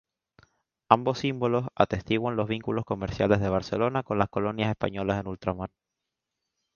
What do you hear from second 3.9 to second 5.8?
con las colonias españolas en ultramar.